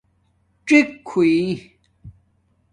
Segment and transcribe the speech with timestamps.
[0.67, 1.39] ڎک ہوٹی